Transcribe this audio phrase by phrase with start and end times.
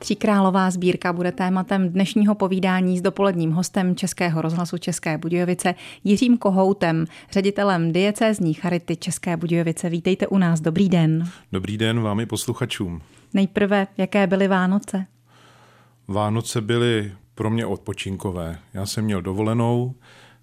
[0.00, 5.74] Tříkrálová sbírka bude tématem dnešního povídání s dopoledním hostem Českého rozhlasu České Budějovice
[6.04, 9.88] Jiřím Kohoutem, ředitelem diecézní Charity České Budějovice.
[9.88, 11.28] Vítejte u nás, dobrý den.
[11.52, 13.02] Dobrý den vám i posluchačům.
[13.34, 15.06] Nejprve, jaké byly Vánoce?
[16.08, 18.58] Vánoce byly pro mě odpočinkové.
[18.74, 19.94] Já jsem měl dovolenou,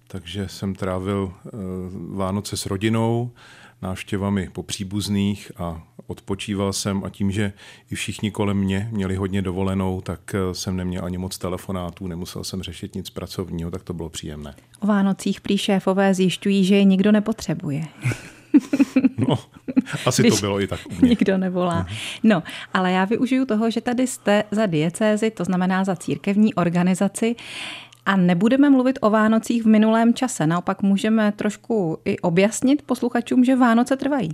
[0.08, 1.50] takže jsem trávil eh,
[2.10, 3.30] Vánoce s rodinou,
[3.82, 7.52] návštěvami po příbuzných a odpočíval jsem a tím, že
[7.90, 12.44] i všichni kolem mě měli hodně dovolenou, tak eh, jsem neměl ani moc telefonátů, nemusel
[12.44, 14.54] jsem řešit nic pracovního, tak to bylo příjemné.
[14.80, 17.84] O Vánocích prý šéfové zjišťují, že je nikdo nepotřebuje.
[19.28, 19.38] No,
[20.06, 21.08] asi Když to bylo i tak u mě.
[21.08, 21.86] Nikdo nevolá.
[22.22, 22.42] No,
[22.74, 27.36] ale já využiju toho, že tady jste za diecézi, to znamená za církevní organizaci.
[28.08, 30.46] A nebudeme mluvit o Vánocích v minulém čase.
[30.46, 34.30] Naopak můžeme trošku i objasnit posluchačům, že Vánoce trvají.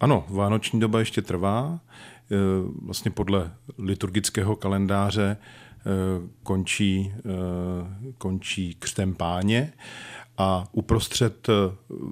[0.00, 1.80] Ano, vánoční doba ještě trvá.
[2.30, 2.36] E,
[2.82, 5.36] vlastně podle liturgického kalendáře e,
[6.42, 7.22] končí, e,
[8.18, 9.72] končí křtem páně
[10.38, 11.48] a uprostřed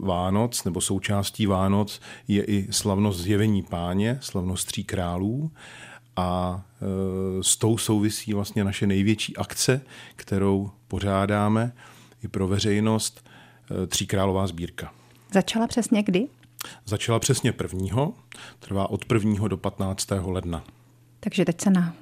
[0.03, 5.51] Vánoc nebo součástí Vánoc je i slavnost zjevení páně, slavnost tří králů
[6.17, 6.63] a
[7.41, 9.81] s tou souvisí vlastně naše největší akce,
[10.17, 11.73] kterou pořádáme
[12.25, 13.29] i pro veřejnost,
[13.87, 14.93] Tříkrálová sbírka.
[15.33, 16.29] Začala přesně kdy?
[16.87, 18.15] Začala přesně prvního,
[18.59, 19.49] trvá od 1.
[19.49, 20.09] do 15.
[20.23, 20.65] ledna.
[21.21, 21.95] Takže teď se na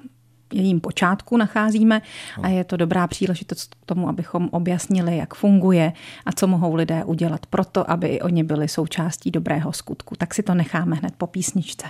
[0.53, 2.01] jejím počátku nacházíme
[2.41, 5.93] a je to dobrá příležitost k tomu, abychom objasnili, jak funguje
[6.25, 10.15] a co mohou lidé udělat pro to, aby i oni byli součástí dobrého skutku.
[10.15, 11.87] Tak si to necháme hned po písničce.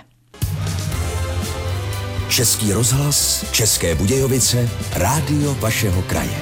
[2.32, 6.40] Český rozhlas, České Budějovice, rádio vašeho kraje.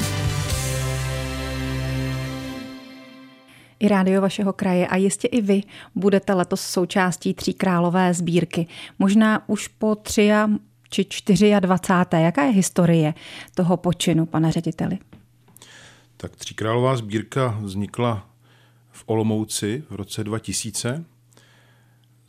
[3.80, 5.62] i rádio vašeho kraje a jistě i vy
[5.94, 8.66] budete letos součástí Tří králové sbírky.
[8.98, 10.48] Možná už po tři a,
[10.90, 12.20] či čtyři a dvacáté.
[12.20, 13.14] Jaká je historie
[13.54, 14.98] toho počinu, pane řediteli?
[16.16, 18.30] Tak Tříkrálová sbírka vznikla
[18.90, 21.04] v Olomouci v roce 2000.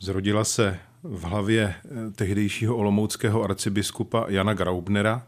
[0.00, 5.26] Zrodila se v hlavě eh, tehdejšího olomouckého arcibiskupa Jana Graubnera,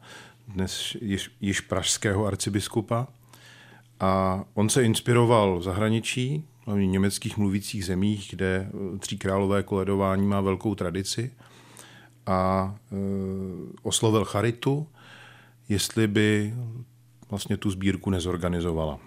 [0.49, 3.07] dnes již, již pražského arcibiskupa.
[4.01, 10.27] A on se inspiroval v zahraničí, v německých mluvících zemích, kde eh, tří králové koledování
[10.27, 11.31] má velkou tradici
[12.27, 12.97] a e,
[13.83, 14.87] oslovil Charitu,
[15.69, 16.55] jestli by
[17.31, 18.99] vlastně tu sbírku nezorganizovala.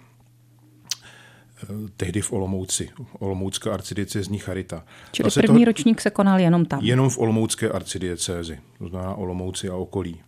[1.96, 4.84] Tehdy v Olomouci, Olomoucká arcidiecézní Charita.
[5.12, 6.80] Čili první to, ročník se konal jenom tam?
[6.82, 10.20] Jenom v Olomoucké arcidiecézi, to znamená Olomouci a okolí.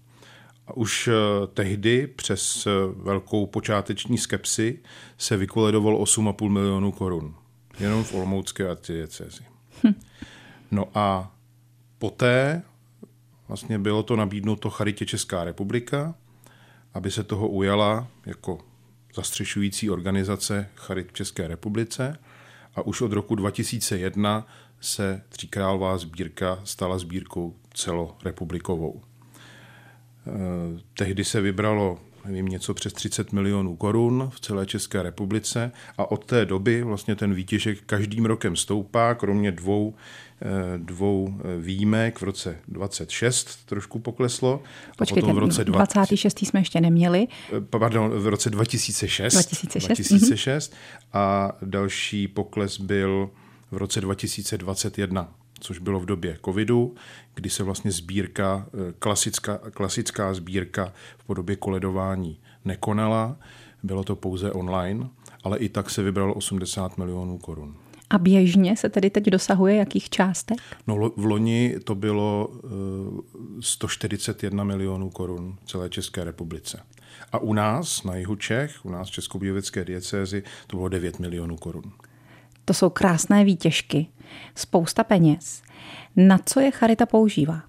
[0.66, 4.78] A už eh, tehdy přes eh, velkou počáteční skepsy
[5.18, 7.34] se vykoledovalo 8,5 milionů korun.
[7.80, 9.42] Jenom v Olomoucké arcidiecezi.
[9.86, 9.94] Hm.
[10.70, 11.32] No a
[11.98, 12.62] poté
[13.48, 16.14] vlastně bylo to nabídnuto Charitě Česká republika,
[16.94, 18.58] aby se toho ujala jako
[19.14, 22.18] zastřešující organizace Charit v České republice
[22.74, 24.46] a už od roku 2001
[24.80, 29.02] se Tříkrálová sbírka stala sbírkou celorepublikovou.
[30.26, 30.30] Eh,
[30.94, 32.00] tehdy se vybralo
[32.30, 37.16] nevím, něco přes 30 milionů korun v celé České republice a od té doby vlastně
[37.16, 39.94] ten výtěžek každým rokem stoupá, kromě dvou,
[40.42, 44.62] eh, dvou eh, výjimek v roce 26 trošku pokleslo.
[44.98, 46.46] Počkejte, a potom v roce 20, 26.
[46.46, 47.26] jsme ještě neměli.
[47.70, 49.34] Pardon, v roce 2006.
[49.34, 49.86] 2006.
[49.86, 50.74] 2006
[51.12, 53.30] a další pokles byl
[53.70, 56.94] v roce 2021 což bylo v době covidu,
[57.34, 63.36] kdy se vlastně sbírka, eh, klasická, klasická sbírka v podobě koledování nekonala.
[63.82, 65.08] Bylo to pouze online,
[65.44, 67.76] ale i tak se vybralo 80 milionů korun.
[68.10, 70.58] A běžně se tedy teď dosahuje jakých částek?
[70.86, 72.48] No v loni to bylo
[73.60, 76.82] 141 eh, milionů korun v celé České republice.
[77.32, 81.56] A u nás na jihu Čech, u nás v Českobudějovické diecézi, to bylo 9 milionů
[81.56, 81.92] korun.
[82.64, 84.06] To jsou krásné výtěžky,
[84.54, 85.62] spousta peněz.
[86.16, 87.62] Na co je Charita používá?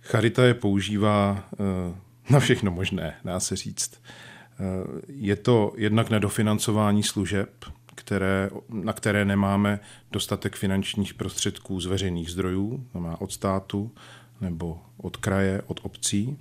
[0.00, 1.94] Charita je používá eh,
[2.30, 4.02] na všechno možné, dá se říct.
[4.02, 4.64] Eh,
[5.08, 7.50] je to jednak na dofinancování služeb,
[7.94, 9.80] které, na které nemáme
[10.12, 13.92] dostatek finančních prostředků z veřejných zdrojů, znamená od státu
[14.40, 16.38] nebo od kraje, od obcí.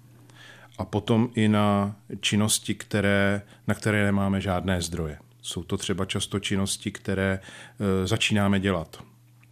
[0.78, 5.18] A potom i na činnosti, které, na které nemáme žádné zdroje.
[5.44, 7.40] Jsou to třeba často činnosti, které
[8.04, 9.04] e, začínáme dělat.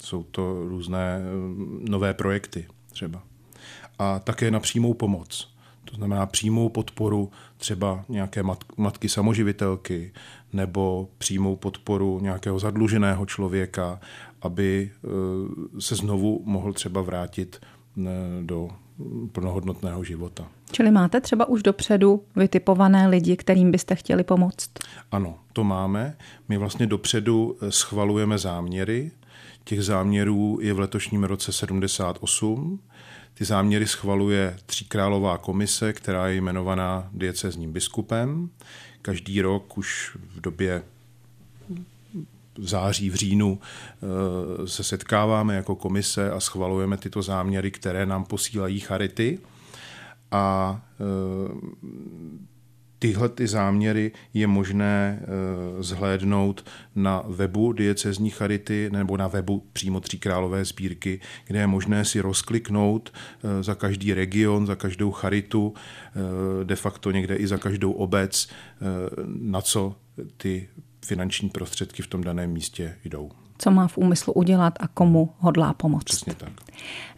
[0.03, 1.21] Jsou to různé e,
[1.89, 3.23] nové projekty třeba.
[3.99, 5.51] A také na přímou pomoc.
[5.85, 8.43] To znamená přímou podporu třeba nějaké
[8.77, 10.13] matky samoživitelky
[10.53, 13.99] nebo přímou podporu nějakého zadluženého člověka,
[14.41, 17.61] aby e, se znovu mohl třeba vrátit
[18.41, 18.69] do
[19.31, 20.47] plnohodnotného života.
[20.71, 24.69] Čili máte třeba už dopředu vytipované lidi, kterým byste chtěli pomoct?
[25.11, 26.17] Ano, to máme.
[26.49, 29.11] My vlastně dopředu schvalujeme záměry.
[29.63, 32.79] Těch záměrů je v letošním roce 78.
[33.33, 38.49] Ty záměry schvaluje Tříkrálová komise, která je jmenovaná diecezním biskupem.
[39.01, 40.83] Každý rok už v době
[42.61, 48.25] v září, v říjnu eh, se setkáváme jako komise a schvalujeme tyto záměry, které nám
[48.25, 49.39] posílají charity.
[50.31, 51.53] A eh,
[52.99, 56.65] tyhle ty záměry je možné eh, zhlédnout
[56.95, 62.21] na webu diecezní charity nebo na webu přímo Tří králové sbírky, kde je možné si
[62.21, 63.13] rozkliknout
[63.61, 65.73] za každý region, za každou charitu,
[66.63, 68.49] de facto někde i za každou obec,
[69.25, 69.95] na co
[70.37, 70.67] ty
[71.05, 73.31] finanční prostředky v tom daném místě jdou
[73.61, 76.03] co má v úmyslu udělat a komu hodlá pomoct.
[76.03, 76.49] Přesně tak.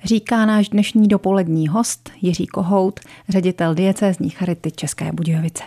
[0.03, 2.99] Říká náš dnešní dopolední host Jiří Kohout,
[3.29, 5.63] ředitel diecézní charity České Budějovice.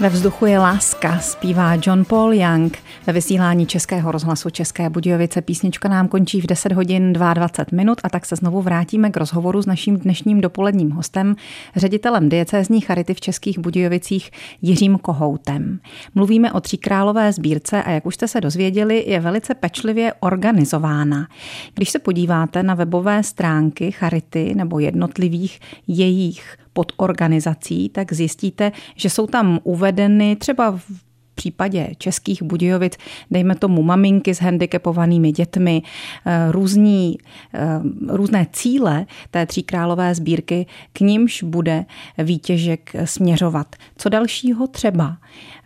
[0.00, 2.78] Ve vzduchu je láska, zpívá John Paul Young.
[3.08, 8.08] Ve vysílání Českého rozhlasu České Budějovice písnička nám končí v 10 hodin 22 minut a
[8.08, 11.36] tak se znovu vrátíme k rozhovoru s naším dnešním dopoledním hostem,
[11.76, 14.30] ředitelem diecézní charity v Českých Budějovicích
[14.62, 15.80] Jiřím Kohoutem.
[16.14, 21.28] Mluvíme o Tříkrálové sbírce a jak už jste se dozvěděli, je velice pečlivě organizována.
[21.74, 29.26] Když se podíváte na webové stránky charity nebo jednotlivých jejich podorganizací, tak zjistíte, že jsou
[29.26, 31.07] tam uvedeny třeba v
[31.38, 32.96] případě českých Budějovic,
[33.30, 35.82] dejme tomu maminky s handicapovanými dětmi,
[36.26, 37.18] eh, různí,
[37.54, 41.84] eh, různé cíle té tříkrálové sbírky, k nímž bude
[42.18, 43.76] výtěžek směřovat.
[43.96, 45.16] Co dalšího třeba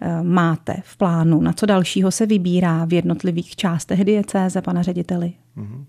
[0.01, 1.41] eh, máte v plánu?
[1.41, 5.33] Na co dalšího se vybírá v jednotlivých částech diecéze, pane řediteli?
[5.57, 5.85] Mhm.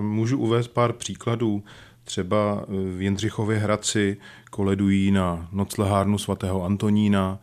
[0.00, 1.62] Můžu uvést pár příkladů.
[2.04, 2.64] Třeba
[2.96, 4.16] v Jindřichově Hradci
[4.50, 7.38] koledují na noclehárnu svatého Antonína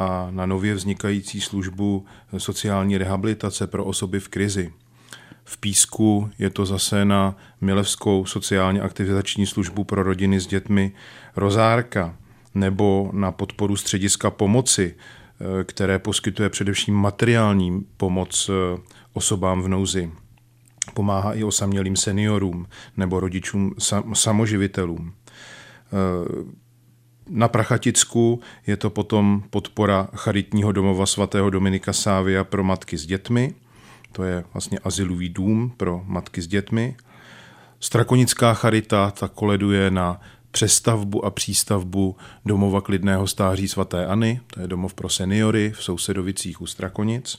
[0.00, 2.04] a na nově vznikající službu
[2.38, 4.72] sociální rehabilitace pro osoby v krizi.
[5.44, 10.92] V Písku je to zase na Milevskou sociálně aktivizační službu pro rodiny s dětmi
[11.36, 12.16] Rozárka
[12.54, 14.94] nebo na podporu střediska pomoci,
[15.64, 18.50] které poskytuje především materiální pomoc
[19.12, 20.12] osobám v nouzi.
[20.94, 22.66] Pomáhá i osamělým seniorům
[22.96, 23.74] nebo rodičům
[24.14, 25.12] samoživitelům.
[27.32, 33.54] Na Prachaticku je to potom podpora charitního domova svatého Dominika Sávia pro matky s dětmi.
[34.12, 36.96] To je vlastně asilový dům pro matky s dětmi.
[37.80, 44.94] Strakonická charita ta koleduje na přestavbu a přístavbu domova klidného stáří svatéAny, to je domov
[44.94, 47.38] pro seniory v Sousedovicích u Strakonic.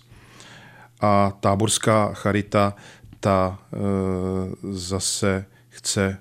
[1.02, 2.76] A táborská charita
[3.20, 3.78] ta e,
[4.72, 6.18] zase chce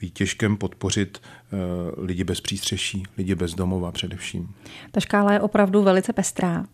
[0.00, 1.22] výtěžkem podpořit
[1.96, 4.54] lidi bez přístřeší, lidi bez domova především.
[4.90, 6.64] Ta škála je opravdu velice pestrá.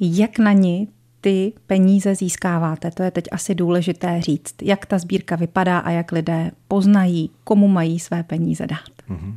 [0.00, 0.88] Jak na ní
[1.20, 2.90] ty peníze získáváte?
[2.90, 4.54] To je teď asi důležité říct.
[4.62, 8.90] Jak ta sbírka vypadá a jak lidé poznají, komu mají své peníze dát?
[9.10, 9.34] Mm-hmm.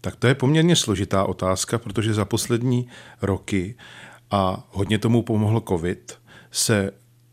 [0.00, 2.86] Tak to je poměrně složitá otázka, protože za poslední
[3.22, 3.74] roky
[4.30, 6.18] a hodně tomu pomohl COVID,
[6.50, 6.90] se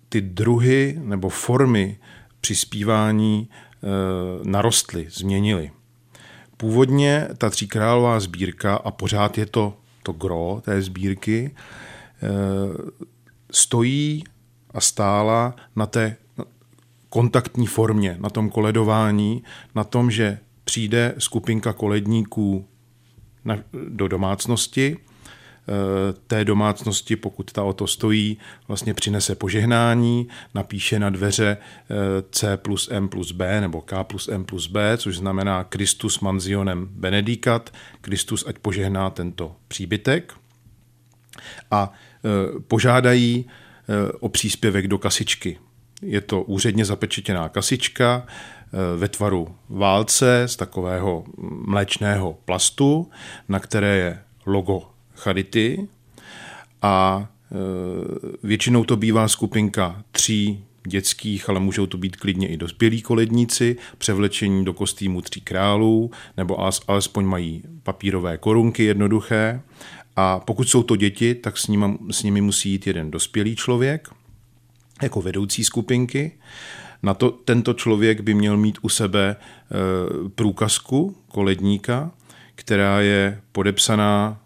[0.10, 1.98] ty druhy nebo formy
[2.42, 3.50] přispívání
[3.84, 5.72] Eh, narostly, změnily.
[6.58, 12.28] Původně ta tříkrálová sbírka, a pořád je to to gro té sbírky, eh,
[13.52, 14.24] stojí
[14.72, 16.16] a stála na té
[17.10, 19.44] kontaktní formě, na tom koledování,
[19.76, 22.68] na tom, že přijde skupinka koledníků
[23.90, 24.98] do domácnosti,
[26.28, 31.96] té domácnosti, pokud ta o to stojí, vlastně přinese požehnání, napíše na dveře eh,
[32.32, 36.88] C plus M plus B nebo K plus M plus B, což znamená Christus manzionem
[36.92, 40.34] benedicat, Kristus ať požehná tento příbytek
[41.72, 45.60] a eh, požádají eh, o příspěvek do kasičky.
[46.02, 48.26] Je to úředně zapečetěná kasička
[48.98, 51.24] ve tvaru válce z takového
[51.66, 53.10] mléčného plastu,
[53.50, 55.88] na které je logo charity
[56.82, 63.02] a e, většinou to bývá skupinka tří dětských, ale můžou to být klidně i dospělí
[63.02, 66.58] koledníci, převlečení do kostýmu tří králů, nebo
[66.88, 69.62] alespoň mají papírové korunky jednoduché.
[70.16, 74.10] A pokud jsou to děti, tak s nimi, s nimi musí jít jeden dospělý člověk,
[75.02, 76.32] jako vedoucí skupinky.
[77.04, 82.12] Na to tento člověk by měl mít u sebe e, průkazku koledníka,
[82.56, 84.42] která je podepsaná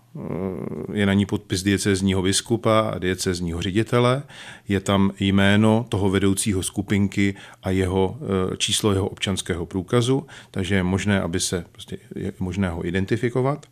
[0.94, 4.24] je na ní podpis diecezního biskupa a diecezního ředitele,
[4.68, 8.18] je tam jméno toho vedoucího skupinky a jeho
[8.58, 13.66] číslo jeho občanského průkazu, takže je možné, aby se prostě je možné ho identifikovat.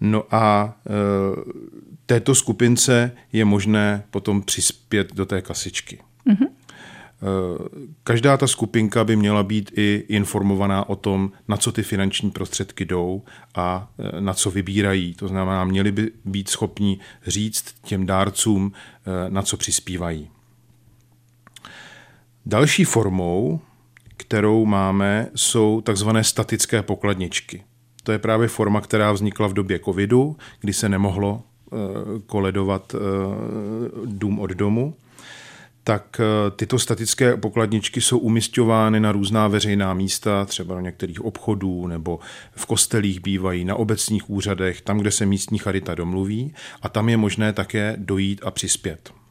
[0.00, 0.90] No a e,
[2.06, 5.98] této skupince je možné potom přispět do té kasičky.
[8.04, 12.84] Každá ta skupinka by měla být i informovaná o tom, na co ty finanční prostředky
[12.84, 13.22] jdou
[13.54, 15.14] a e, na co vybírají.
[15.14, 18.72] To znamená, měli by být schopni říct těm dárcům,
[19.06, 20.30] e, na co přispívají.
[22.46, 23.60] Další formou,
[24.16, 27.64] kterou máme, jsou takzvané statické pokladničky.
[28.02, 31.76] To je právě forma, která vznikla v době covidu, kdy se nemohlo eh,
[32.26, 32.94] koledovat
[34.04, 34.94] dům od domu
[35.84, 41.86] tak eh, tyto statické pokladničky jsou umistovány na různá veřejná místa, třeba do některých obchodů
[41.86, 42.18] nebo
[42.56, 47.16] v kostelích bývají, na obecních úřadech, tam, kde se místní charita domluví a tam je
[47.16, 49.23] možné také dojít a přispět.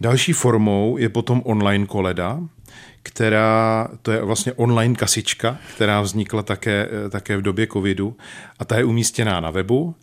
[0.00, 2.40] Další formou je potom online koleda,
[3.02, 8.16] která, to je vlastně online kasička, která vznikla také, také v době covidu
[8.58, 9.94] a ta je umístěná na webu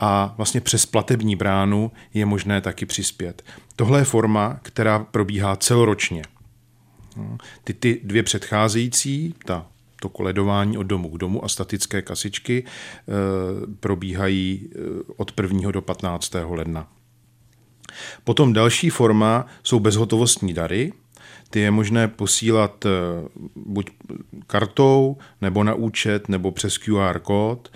[0.00, 3.42] a vlastně přes platební bránu je možné taky přispět.
[3.76, 6.22] Tohle je forma, která probíhá celoročně.
[7.64, 9.66] Ty, ty dvě předcházející, ta
[10.00, 12.64] to koledování od domu k domu a statické kasičky e,
[13.80, 14.78] probíhají eh,
[15.16, 15.70] od 1.
[15.70, 16.34] do 15.
[16.48, 16.88] ledna.
[18.24, 20.92] Potom další forma jsou bezhotovostní dary,
[21.50, 22.90] ty je možné posílat eh,
[23.56, 23.90] buď
[24.46, 27.72] kartou, nebo na účet, nebo přes QR kód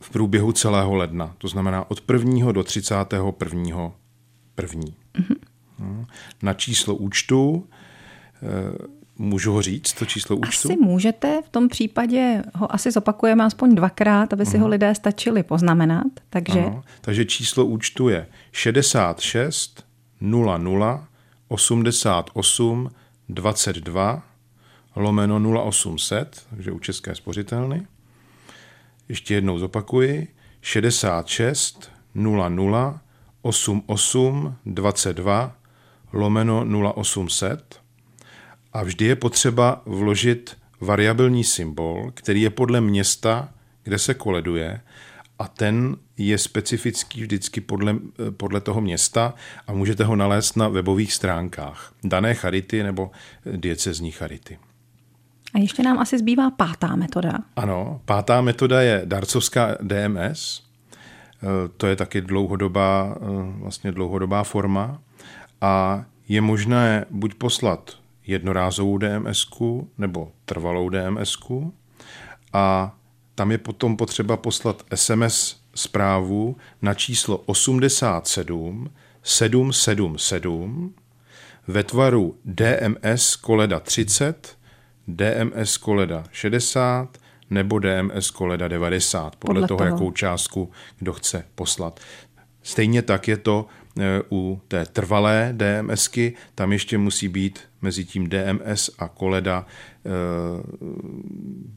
[0.00, 1.34] v průběhu celého ledna.
[1.38, 2.52] To znamená od 1.
[2.52, 3.92] do 31.
[4.54, 4.94] první.
[5.80, 6.06] Mm-hmm.
[6.42, 7.68] Na číslo účtu
[8.42, 10.68] eh, Můžu ho říct, to číslo účtu?
[10.68, 14.60] Asi můžete, v tom případě ho asi zopakujeme aspoň dvakrát, aby si uh-huh.
[14.60, 16.06] ho lidé stačili poznamenat.
[16.30, 16.60] Takže...
[16.60, 19.84] Ano, takže číslo účtu je 66
[20.20, 21.06] 00
[21.48, 22.90] 88
[23.28, 24.22] 22
[24.96, 27.86] lomeno 0800, takže u České spořitelny.
[29.08, 30.28] Ještě jednou zopakuji.
[30.60, 33.00] 66 00
[33.42, 35.56] 88 22
[36.12, 36.64] lomeno
[36.94, 37.81] 0800
[38.72, 43.48] a vždy je potřeba vložit variabilní symbol, který je podle města,
[43.82, 44.80] kde se koleduje
[45.38, 47.96] a ten je specifický vždycky podle,
[48.36, 49.34] podle toho města
[49.66, 53.10] a můžete ho nalézt na webových stránkách dané charity nebo
[53.56, 54.58] diecezní charity.
[55.54, 57.38] A ještě nám asi zbývá pátá metoda.
[57.56, 60.62] Ano, pátá metoda je darcovská DMS.
[61.76, 65.02] To je taky dlouhodobá, e, vlastně dlouhodobá forma
[65.60, 68.01] a je možné buď poslat
[68.32, 69.48] jednorázovou DMS
[69.98, 71.38] nebo trvalou DMS
[72.52, 72.96] a
[73.34, 78.90] tam je potom potřeba poslat SMS zprávu na číslo 87
[79.22, 80.94] 777
[81.68, 84.58] ve tvaru DMS koleda 30,
[85.08, 87.18] DMS koleda 60
[87.50, 92.00] nebo DMS koleda 90, podle, podle toho, toho, jakou částku kdo chce poslat.
[92.62, 93.66] Stejně tak je to
[94.32, 99.66] u té trvalé DMSky, tam ještě musí být mezi tím DMS a koleda
[100.06, 100.10] e,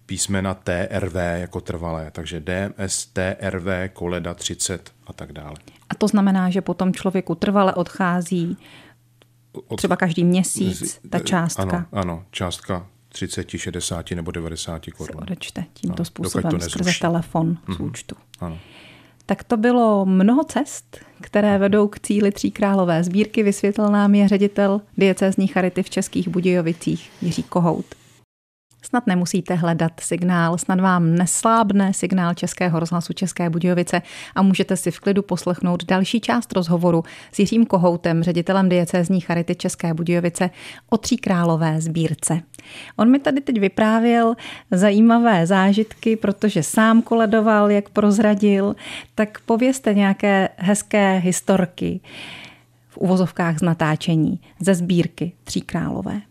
[0.05, 5.55] písmena TRV jako trvalé, takže DMS, TRV, koleda 30 a tak dále.
[5.89, 8.57] A to znamená, že potom člověku trvale odchází
[9.77, 11.63] třeba každý měsíc ta částka?
[11.63, 15.17] Ano, ano částka 30, 60 nebo 90 korun.
[15.17, 17.85] Se odečte tímto ano, způsobem skrze telefon z mm-hmm.
[17.85, 18.15] účtu.
[18.39, 18.59] Ano.
[19.25, 23.43] Tak to bylo mnoho cest, které vedou k cíli Tří králové sbírky.
[23.43, 27.85] Vysvětlil nám je ředitel diecézní charity v Českých Budějovicích Jiří Kohout.
[28.85, 34.01] Snad nemusíte hledat signál, snad vám neslábne signál Českého rozhlasu České Budějovice
[34.35, 39.55] a můžete si v klidu poslechnout další část rozhovoru s Jiřím Kohoutem, ředitelem diecézní charity
[39.55, 40.49] České Budějovice
[40.89, 42.41] o Tří králové sbírce.
[42.95, 44.35] On mi tady teď vyprávěl
[44.71, 48.75] zajímavé zážitky, protože sám koledoval, jak prozradil,
[49.15, 51.99] tak povězte nějaké hezké historky
[52.89, 56.21] v uvozovkách z natáčení ze sbírky Tří králové.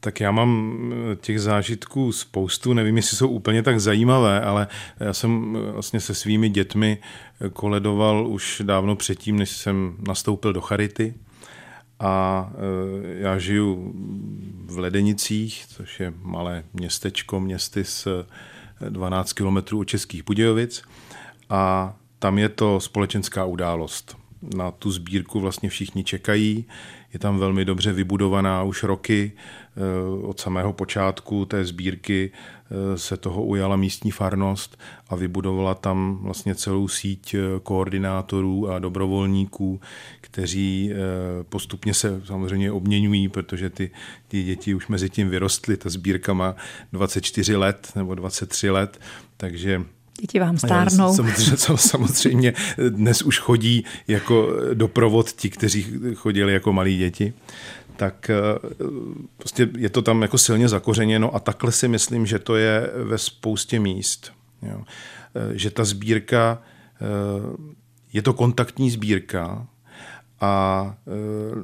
[0.00, 4.68] Tak já mám eh, těch zážitků spoustu, nevím, jestli jsou úplně tak zajímavé, ale
[5.00, 6.98] já jsem eh, vlastně se svými dětmi
[7.40, 11.14] eh, koledoval už dávno předtím, než jsem nastoupil do Charity.
[12.02, 12.52] A
[13.18, 13.94] já žiju
[14.64, 18.26] v Ledenicích, což je malé městečko, městy s
[18.88, 20.82] 12 kilometrů od Českých Budějovic.
[21.50, 24.16] A tam je to společenská událost.
[24.54, 26.64] Na tu sbírku vlastně všichni čekají.
[27.12, 29.32] Je tam velmi dobře vybudovaná už roky.
[29.76, 34.78] Eh, od samého počátku té sbírky eh, se toho ujala místní farnost
[35.08, 39.80] a vybudovala tam vlastně celou síť koordinátorů a dobrovolníků,
[40.20, 40.92] kteří
[41.48, 43.90] postupně se samozřejmě obměňují, protože ty,
[44.28, 45.76] ty děti už mezi tím vyrostly.
[45.76, 46.56] Ta sbírka má
[46.92, 49.00] 24 let nebo 23 let,
[49.36, 49.84] takže
[50.20, 51.14] Děti vám stárnou.
[51.14, 52.52] Samozřejmě, samozřejmě
[52.88, 57.32] dnes už chodí jako doprovod ti, kteří chodili jako malí děti
[58.00, 58.68] tak eh,
[59.36, 63.18] prostě je to tam jako silně zakořeněno a takhle si myslím, že to je ve
[63.18, 64.32] spoustě míst.
[64.62, 64.84] Jo.
[65.34, 67.04] Eh, že ta sbírka, eh,
[68.12, 69.66] je to kontaktní sbírka,
[70.40, 71.10] a e,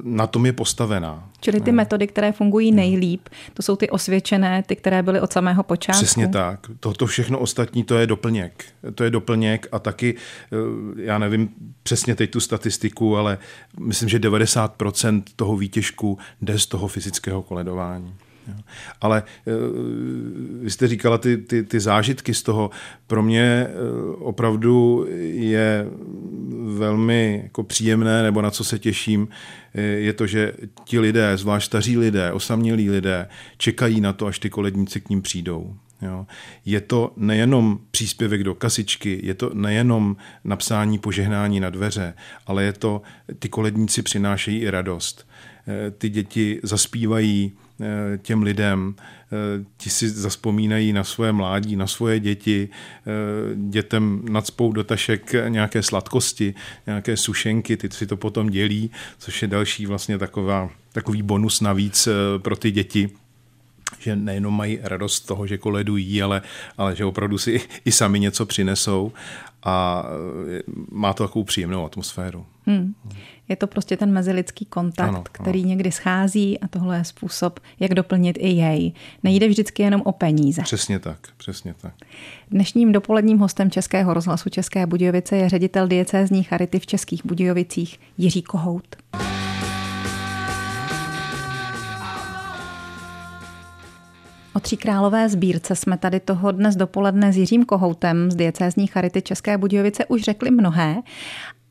[0.03, 1.29] na tom je postavená.
[1.39, 5.63] Čili ty metody, které fungují nejlíp, to jsou ty osvědčené, ty, které byly od samého
[5.63, 6.03] počátku.
[6.03, 6.59] Přesně tak.
[6.79, 8.65] Toto všechno ostatní, to je doplněk.
[8.95, 11.49] To je doplněk a taky, e, já nevím
[11.83, 13.37] přesně teď tu statistiku, ale
[13.79, 18.15] myslím, že 90% toho výtěžku jde z toho fyzického koledování.
[19.01, 19.51] Ale eh,
[20.61, 22.69] vy jste říkala ty, ty, ty zážitky z toho.
[23.07, 23.67] Pro mě
[24.19, 25.87] opravdu je
[26.75, 29.27] velmi jako příjemné, nebo na co se těším,
[29.73, 34.39] eh, je to, že ti lidé, zvlášť staří lidé, osamělí lidé, čekají na to, až
[34.39, 35.75] ty koledníci k ním přijdou.
[36.01, 36.25] Jo.
[36.65, 42.13] Je to nejenom příspěvek do kasičky, je to nejenom napsání požehnání na dveře,
[42.47, 43.01] ale je to,
[43.39, 45.27] ty koledníci přinášejí i radost.
[45.97, 47.66] Ty děti zaspívají Eh,
[48.17, 48.95] těm lidem.
[48.97, 53.11] Eh, ti si zaspomínají na svoje mládí, na svoje děti, eh,
[53.55, 56.53] dětem nadspou do tašek nějaké sladkosti,
[56.87, 62.07] nějaké sušenky, ty si to potom dělí, což je další vlastně taková, takový bonus navíc
[62.37, 63.09] pro ty děti
[63.99, 66.41] že nejenom mají radost toho, že koledují, ale,
[66.77, 69.11] ale že opravdu si i sami něco přinesou
[69.63, 70.05] a
[70.91, 72.45] má to takovou příjemnou atmosféru.
[72.65, 72.93] Hmm.
[73.49, 75.69] Je to prostě ten mezilidský kontakt, ano, který ano.
[75.69, 78.93] někdy schází a tohle je způsob, jak doplnit i jej.
[79.23, 80.61] Nejde vždycky jenom o peníze.
[80.61, 81.93] Přesně tak, přesně tak.
[82.51, 88.41] Dnešním dopoledním hostem Českého rozhlasu České Budějovice je ředitel diecézní charity v Českých Budějovicích Jiří
[88.41, 88.95] Kohout.
[94.57, 99.57] O Tříkrálové sbírce jsme tady toho dnes dopoledne s Jiřím Kohoutem z diecézní charity České
[99.57, 100.95] Budějovice už řekli mnohé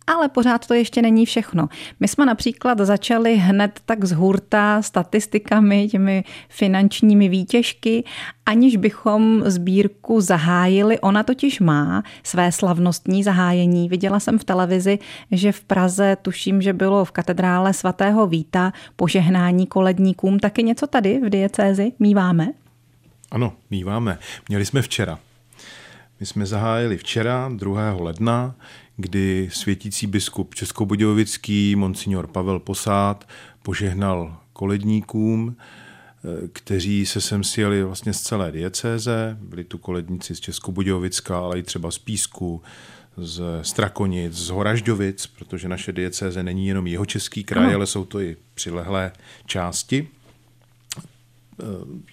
[0.07, 1.69] ale pořád to ještě není všechno.
[2.01, 8.05] My jsme například začali hned tak z hurta statistikami, těmi finančními výtěžky,
[8.47, 11.01] aniž bychom sbírku zahájili.
[11.01, 13.89] Ona totiž má své slavnostní zahájení.
[13.89, 14.99] Viděla jsem v televizi,
[15.31, 20.39] že v Praze, tuším, že bylo v katedrále svatého Víta požehnání koledníkům.
[20.39, 22.49] Taky něco tady v diecézi míváme?
[23.31, 24.19] Ano, míváme.
[24.49, 25.19] Měli jsme včera.
[26.21, 27.93] My jsme zahájili včera, 2.
[27.93, 28.55] ledna,
[28.97, 33.29] kdy světící biskup Českobudějovický, monsignor Pavel Posád,
[33.63, 39.37] požehnal koledníkům, eh, kteří se sem sjeli vlastně z celé diecéze.
[39.41, 42.63] Byli tu koledníci z Českobudějovicka, ale i třeba z Písku,
[43.17, 47.75] z Strakonic, z Horažďovic, protože naše diecéze není jenom jeho český kraj, no.
[47.75, 49.13] ale jsou to i přilehlé
[49.47, 50.09] části.
[51.61, 51.65] Eh,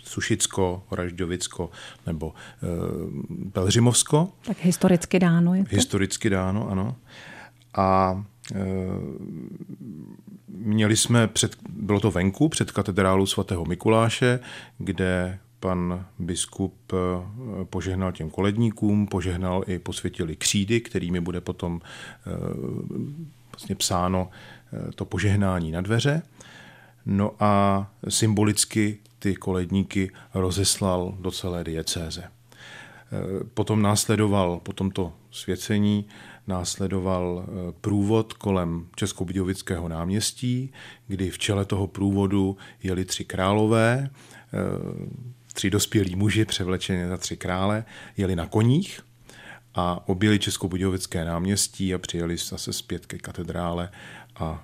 [0.04, 1.70] Sušicko, Ražďovicko
[2.08, 4.30] nebo eh, Pelřimovsko.
[4.42, 5.76] Tak historicky dáno je to?
[5.76, 6.96] Historicky dáno, ano.
[7.74, 8.24] A
[8.56, 8.58] eh,
[10.48, 14.40] měli jsme, před, bylo to venku, před katedrálou svatého Mikuláše,
[14.78, 16.94] kde pan biskup
[17.64, 21.82] požehnal těm koledníkům, požehnal i posvětili křídy, kterými bude potom
[23.52, 24.30] vlastně psáno
[24.96, 26.22] to požehnání na dveře.
[27.06, 32.24] No a symbolicky ty koledníky rozeslal do celé diecéze.
[32.24, 32.30] E,
[33.54, 36.08] potom následoval, po tomto svěcení,
[36.48, 40.74] následoval e, průvod kolem Českobudějovického náměstí,
[41.08, 44.10] kdy v čele toho průvodu jeli tři králové, e,
[45.54, 47.86] tři dospělí muži převlečeně za tři krále,
[48.18, 49.02] jeli na koních
[49.76, 53.90] a objeli Českobudějovické náměstí a přijeli zase zpět ke katedrále
[54.36, 54.64] a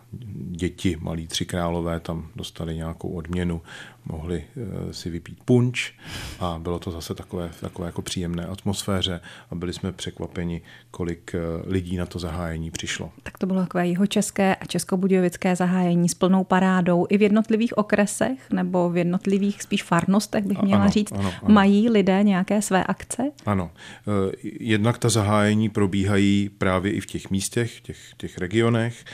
[0.52, 3.62] děti, malí tři králové, tam dostali nějakou odměnu,
[4.06, 5.94] mohli eh, si vypít punč
[6.40, 11.40] a bylo to zase takové, takové jako příjemné atmosféře a byli jsme překvapeni, kolik eh,
[11.66, 13.12] lidí na to zahájení přišlo.
[13.24, 17.78] Tak to bylo takové jeho české a českobudějovické zahájení s plnou parádou i v jednotlivých
[17.78, 21.12] okresech nebo v jednotlivých spíš farnostech, bych měla ano, říct.
[21.12, 21.54] Ano, ano.
[21.54, 23.24] Mají lidé nějaké své akce?
[23.46, 23.72] Ano.
[23.76, 29.06] Eh, jednak ta zahájení probíhají právě i v těch místech, v těch, těch regionech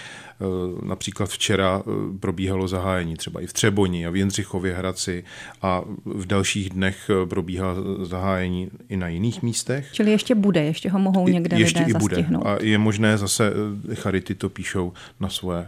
[0.83, 1.83] Například včera
[2.19, 5.23] probíhalo zahájení třeba i v Třeboni a v Jindřichově Hradci
[5.61, 9.89] a v dalších dnech probíhá zahájení i na jiných místech.
[9.91, 12.15] Čili ještě bude, ještě ho mohou někde ještě lidé i bude.
[12.15, 12.45] zastihnout.
[12.45, 13.53] A je možné zase,
[13.93, 15.67] Charity to píšou na svoje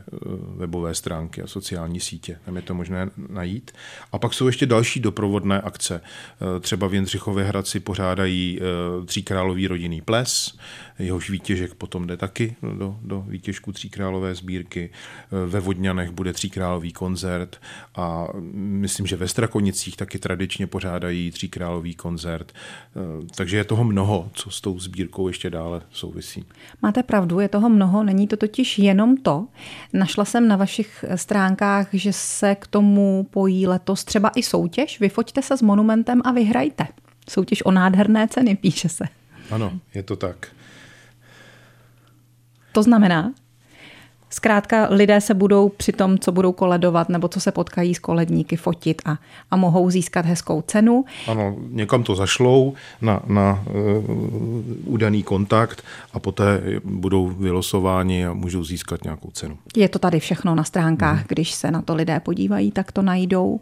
[0.56, 2.38] webové stránky a sociální sítě.
[2.46, 3.72] Tam je to možné najít.
[4.12, 6.02] A pak jsou ještě další doprovodné akce.
[6.60, 8.60] Třeba v Jindřichově Hradci pořádají
[9.06, 10.58] tříkrálový rodinný ples,
[11.00, 14.57] jehož výtěžek potom jde taky do, do výtěžku tříkrálové sbírky.
[15.46, 17.62] Ve Vodňanech bude tříkrálový koncert
[17.96, 22.52] a myslím, že ve Strakonicích taky tradičně pořádají tříkrálový koncert.
[23.36, 26.46] Takže je toho mnoho, co s tou sbírkou ještě dále souvisí.
[26.82, 29.48] Máte pravdu, je toho mnoho, není to totiž jenom to.
[29.94, 35.00] Našla jsem na vašich stránkách, že se k tomu pojí letos třeba i soutěž.
[35.00, 36.88] Vyfoťte se s monumentem a vyhrajte.
[37.30, 39.06] Soutěž o nádherné ceny, píše se.
[39.52, 40.48] Ano, je to tak.
[42.72, 43.34] To znamená,
[44.30, 48.56] Zkrátka lidé se budou při tom, co budou koledovat nebo co se potkají s koledníky,
[48.56, 49.18] fotit a,
[49.52, 51.06] a mohou získat hezkou cenu.
[51.28, 58.64] Ano, někam to zašlou na, na uh, udaný kontakt a poté budou vylosováni a můžou
[58.64, 59.58] získat nějakou cenu.
[59.76, 61.26] Je to tady všechno na stránkách, hmm.
[61.28, 63.60] když se na to lidé podívají, tak to najdou.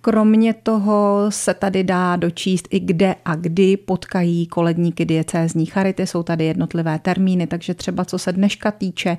[0.00, 6.06] Kromě toho se tady dá dočíst i kde a kdy potkají koledníky diecézní charity.
[6.06, 9.18] Jsou tady jednotlivé termíny, takže třeba co se dneška týče,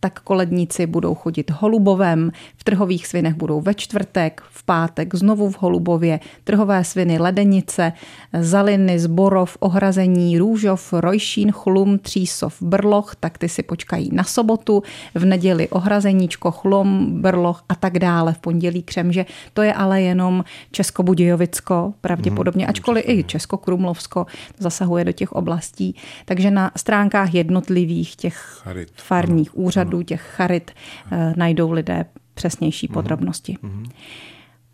[0.00, 5.62] tak koledníci budou chodit holubovem, v trhových svinech budou ve čtvrtek, v pátek znovu v
[5.62, 7.92] Holubově, trhové sviny Ledenice,
[8.40, 14.82] Zaliny, Zborov, Ohrazení, Růžov, Rojšín, Chlum, Třísov, Brloch, tak ty si počkají na sobotu,
[15.14, 19.26] v neděli Ohrazeníčko, Chlum, Brloch a tak dále, v pondělí Křemže.
[19.52, 24.26] To je ale jenom Českobudějovicko, pravděpodobně, hmm, ačkoliv i Českokrumlovsko
[24.58, 25.96] zasahuje do těch oblastí.
[26.24, 28.88] Takže na stránkách jednotlivých těch Charit.
[28.96, 29.64] farních ano.
[29.64, 30.70] úřadů, těch charit,
[31.12, 32.94] eh, najdou lidé přesnější mhm.
[32.94, 33.56] podrobnosti.
[33.62, 33.90] Mm-hmm.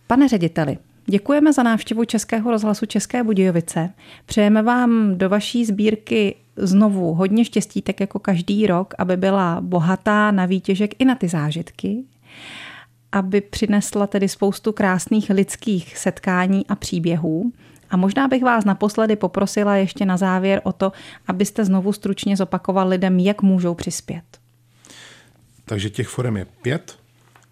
[0.06, 3.90] Pane řediteli, děkujeme za návštěvu Českého rozhlasu České Budějovice.
[4.26, 10.30] Přejeme vám do vaší sbírky znovu hodně štěstí, tak jako každý rok, aby byla bohatá
[10.30, 12.04] na výtěžek i na ty zážitky,
[13.12, 17.52] aby přinesla tedy spoustu krásných lidských setkání a příběhů.
[17.90, 20.92] A možná bych vás naposledy poprosila ještě na závěr o to,
[21.26, 24.43] abyste znovu stručně zopakoval lidem, jak můžou přispět.
[25.64, 26.98] Takže těch forem je pět.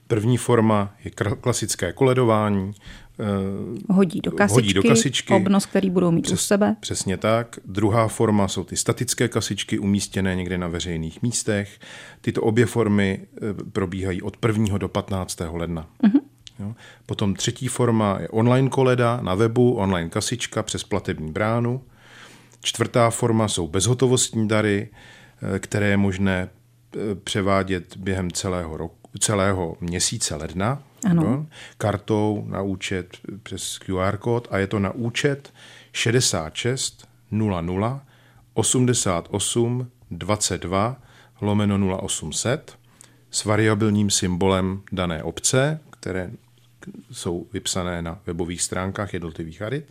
[0.06, 2.74] První forma je klasické koledování.
[3.20, 6.76] Eh, hodí do kasičky, hodí do kasičky obnos, který budou mít Přes, u sebe.
[6.80, 7.58] Přesně tak.
[7.64, 11.80] Druhá forma jsou ty statické kasičky umístěné někde na veřejných místech.
[12.20, 14.78] Tyto obě formy eh, probíhají od 1.
[14.78, 15.40] do 15.
[15.52, 15.86] ledna.
[16.02, 16.20] Uh-huh.
[16.60, 16.74] Jo.
[17.06, 21.82] Potom třetí forma je online koleda na webu, online kasička přes platební bránu.
[22.60, 24.88] Čtvrtá forma jsou bezhotovostní dary,
[25.54, 26.48] eh, které je možné
[27.24, 31.22] převádět během celého roku, celého měsíce ledna ano.
[31.22, 31.46] Jo,
[31.78, 35.52] kartou na účet přes QR kód a je to na účet
[35.92, 38.00] 66 00
[38.54, 40.96] 88 22
[41.40, 42.78] lomeno 0800
[43.30, 46.30] s variabilním symbolem dané obce, které
[47.12, 49.84] jsou vypsané na webových stránkách jednotlivých charit.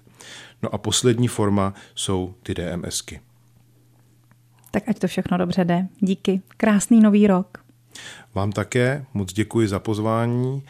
[0.63, 3.19] No a poslední forma jsou ty DMSky.
[4.71, 5.87] Tak ať to všechno dobře jde.
[5.99, 6.41] Díky.
[6.57, 7.57] Krásný nový rok.
[8.35, 10.63] Vám také moc děkuji za pozvání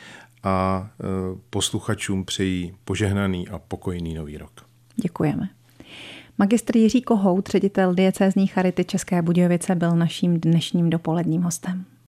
[0.43, 1.03] a e,
[1.49, 4.65] posluchačům přeji požehnaný a pokojný nový rok.
[4.95, 5.49] Děkujeme.
[6.37, 11.85] Magistr Jiří Kohout, ředitel diecézní charity České Budějovice, byl naším dnešním dopoledním hostem.